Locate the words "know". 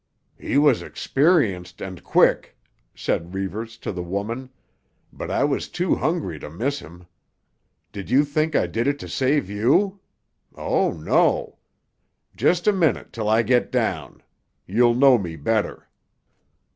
14.95-15.19